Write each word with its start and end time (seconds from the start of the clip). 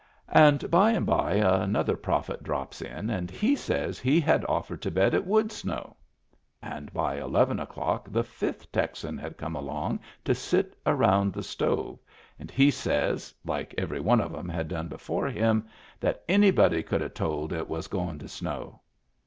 And 0.33 0.71
bye 0.71 0.93
and 0.93 1.05
bye 1.05 1.35
another 1.35 1.95
prophet 1.95 2.41
drops 2.41 2.81
in, 2.81 3.11
and 3.11 3.29
he 3.29 3.55
says 3.55 3.99
he 3.99 4.19
had 4.19 4.43
offered 4.49 4.81
to 4.81 4.89
bet 4.89 5.13
it 5.13 5.27
would 5.27 5.51
snow. 5.51 5.95
And 6.59 6.91
by 6.91 7.17
eleven 7.19 7.59
o'clock 7.59 8.09
the 8.09 8.23
fifth 8.23 8.71
Texan 8.71 9.15
had 9.15 9.37
come 9.37 9.55
along 9.55 9.99
to 10.25 10.33
sit 10.33 10.75
around 10.87 11.33
the 11.33 11.43
stove; 11.43 11.99
and 12.39 12.49
he 12.49 12.71
says— 12.71 13.31
like 13.55 13.75
every 13.77 13.99
one 13.99 14.21
of 14.21 14.33
'em 14.33 14.49
had 14.49 14.69
done 14.69 14.87
before 14.87 15.27
him— 15.27 15.67
that 16.01 16.23
any 16.27 16.49
body 16.49 16.81
could 16.81 17.01
have 17.01 17.13
told 17.13 17.53
it 17.53 17.69
was 17.69 17.87
goin' 17.87 18.17
to 18.17 18.27
snow. 18.27 18.81